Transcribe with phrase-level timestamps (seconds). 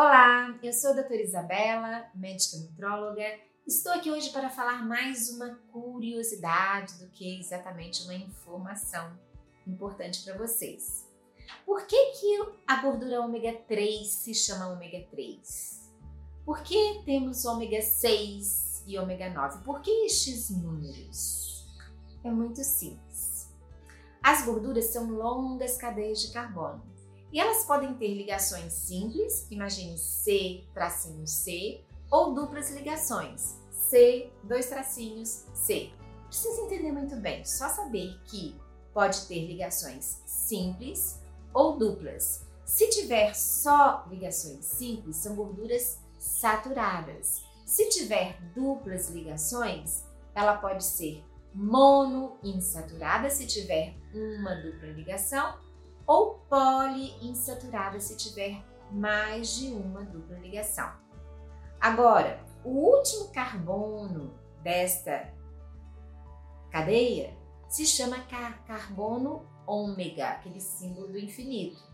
[0.00, 3.24] Olá, eu sou a doutora Isabela, médica nutróloga.
[3.66, 9.18] Estou aqui hoje para falar mais uma curiosidade do que exatamente uma informação
[9.66, 11.04] importante para vocês.
[11.66, 15.92] Por que, que a gordura ômega 3 se chama ômega 3?
[16.44, 19.64] Por que temos ômega 6 e ômega 9?
[19.64, 21.66] Por que estes números?
[22.22, 23.52] É muito simples.
[24.22, 26.97] As gorduras são longas cadeias de carbono
[27.32, 34.66] e elas podem ter ligações simples, imagine C, tracinho C, ou duplas ligações, C, dois
[34.66, 35.90] tracinhos, C.
[36.26, 38.56] Precisa entender muito bem, só saber que
[38.94, 41.22] pode ter ligações simples
[41.52, 42.46] ou duplas.
[42.64, 47.42] Se tiver só ligações simples, são gorduras saturadas.
[47.64, 51.24] Se tiver duplas ligações, ela pode ser
[51.54, 55.58] monoinsaturada se tiver uma dupla ligação
[56.08, 60.90] ou poliinsaturada se tiver mais de uma dupla ligação.
[61.78, 65.32] Agora, o último carbono desta
[66.70, 67.36] cadeia
[67.68, 71.86] se chama car carbono ômega, aquele símbolo do infinito.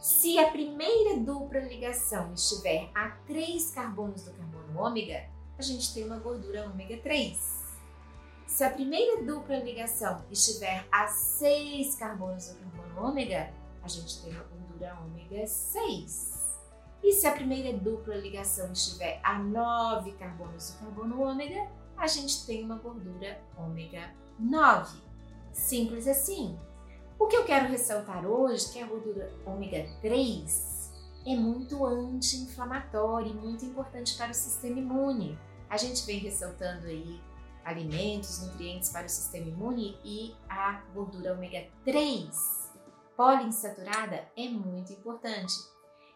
[0.00, 6.06] Se a primeira dupla ligação estiver a três carbonos do carbono ômega, a gente tem
[6.06, 7.59] uma gordura ômega 3.
[8.50, 14.32] Se a primeira dupla ligação estiver a 6 carbonos do carbono ômega, a gente tem
[14.32, 16.58] uma gordura ômega 6.
[17.02, 22.44] E se a primeira dupla ligação estiver a 9 carbonos do carbono ômega, a gente
[22.44, 24.98] tem uma gordura ômega 9.
[25.52, 26.58] Simples assim.
[27.20, 30.92] O que eu quero ressaltar hoje é que a gordura ômega 3
[31.24, 35.38] é muito anti-inflamatória e muito importante para o sistema imune.
[35.70, 37.20] A gente vem ressaltando aí
[37.64, 42.60] alimentos, nutrientes para o sistema imune e a gordura ômega 3
[43.20, 45.52] poliinsaturada é muito importante.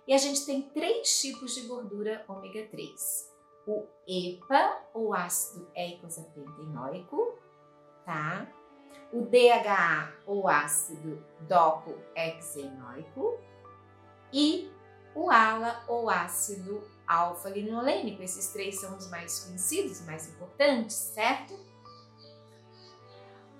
[0.08, 3.30] E a gente tem três tipos de gordura ômega 3.
[3.66, 7.38] O EPA, ou ácido eicosapentaenoico,
[8.06, 8.50] tá?
[9.12, 13.38] O DHA, ou ácido docohexaenoico,
[14.32, 14.72] e
[15.14, 18.22] o ALA, ou ácido alfa-linolênico.
[18.22, 21.54] Esses três são os mais conhecidos, mais importantes, certo?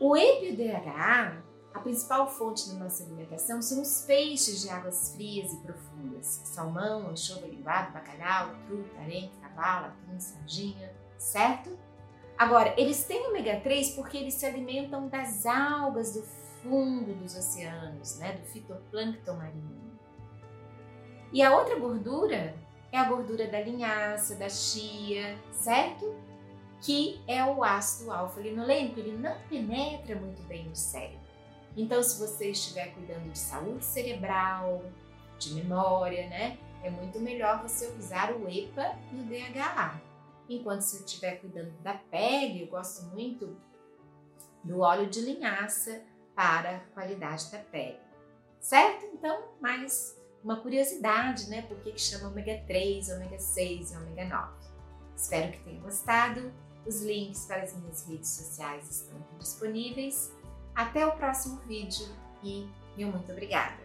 [0.01, 5.57] O EPA-DHA, a principal fonte da nossa alimentação são os peixes de águas frias e
[5.59, 6.41] profundas.
[6.45, 11.77] Salmão, anchova linguado, bacalhau, truta, arenque, cavala, atum, sardinha, certo?
[12.37, 16.23] Agora, eles têm ômega 3 porque eles se alimentam das algas do
[16.63, 19.94] fundo dos oceanos, né, do fitoplâncton marinho.
[21.35, 22.55] E a outra gordura
[22.93, 26.15] é a gordura da linhaça, da chia, certo?
[26.81, 31.19] Que é o ácido alfa-linolênico, ele não penetra muito bem no cérebro.
[31.77, 34.81] Então, se você estiver cuidando de saúde cerebral,
[35.37, 40.01] de memória, né, é muito melhor você usar o EPA e o DHA.
[40.49, 43.57] Enquanto se estiver cuidando da pele, eu gosto muito
[44.63, 46.01] do óleo de linhaça
[46.33, 47.99] para a qualidade da pele.
[48.61, 49.05] Certo?
[49.07, 51.63] Então, mais uma curiosidade, né?
[51.63, 54.53] Por que chama ômega 3, ômega 6 e ômega 9.
[55.17, 56.53] Espero que tenham gostado.
[56.87, 60.31] Os links para as minhas redes sociais estão disponíveis.
[60.75, 62.07] Até o próximo vídeo
[62.43, 63.84] e meu muito obrigada!